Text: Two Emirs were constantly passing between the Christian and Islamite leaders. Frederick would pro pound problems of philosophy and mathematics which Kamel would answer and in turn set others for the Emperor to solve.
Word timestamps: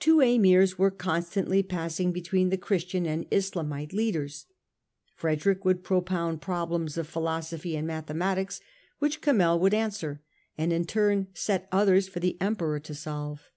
Two 0.00 0.20
Emirs 0.20 0.76
were 0.76 0.90
constantly 0.90 1.62
passing 1.62 2.10
between 2.10 2.48
the 2.50 2.58
Christian 2.58 3.06
and 3.06 3.26
Islamite 3.30 3.92
leaders. 3.92 4.46
Frederick 5.14 5.64
would 5.64 5.84
pro 5.84 6.00
pound 6.00 6.40
problems 6.40 6.98
of 6.98 7.06
philosophy 7.06 7.76
and 7.76 7.86
mathematics 7.86 8.60
which 8.98 9.20
Kamel 9.20 9.60
would 9.60 9.72
answer 9.72 10.20
and 10.58 10.72
in 10.72 10.84
turn 10.84 11.28
set 11.32 11.68
others 11.70 12.08
for 12.08 12.18
the 12.18 12.36
Emperor 12.40 12.80
to 12.80 12.92
solve. 12.92 13.50